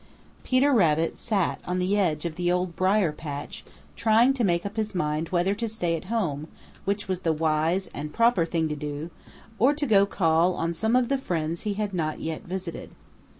[0.43, 3.63] Peter Rabbit sat on the edge of the Old Briar patch
[3.95, 6.47] trying to make up his mind whether to stay at home,
[6.85, 9.11] which was the wise and proper thing to do,
[9.59, 12.89] or to go call on some of the friends he had not yet visited.